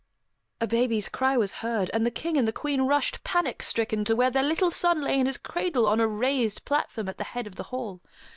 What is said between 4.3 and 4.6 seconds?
their